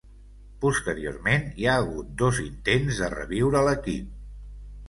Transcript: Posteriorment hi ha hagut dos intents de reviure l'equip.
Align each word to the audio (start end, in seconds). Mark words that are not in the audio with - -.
Posteriorment 0.63 1.45
hi 1.63 1.67
ha 1.67 1.75
hagut 1.83 2.09
dos 2.23 2.41
intents 2.47 3.03
de 3.05 3.11
reviure 3.19 3.63
l'equip. 3.69 4.21